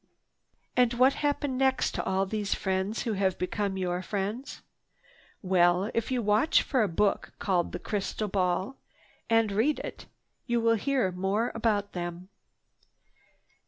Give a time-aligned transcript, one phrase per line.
[0.75, 4.63] And what happened next to all these people who have become your friends?
[5.43, 8.75] Well, if you watch for a book called The Crystal Ball
[9.29, 10.07] and read it
[10.47, 12.29] you will hear more about them.